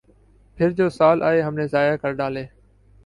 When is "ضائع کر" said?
1.67-2.11